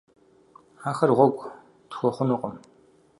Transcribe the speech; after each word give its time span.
Ахэр 0.89 1.11
гъуэгу 1.17 1.51
тхуэхъунукъым. 1.89 2.55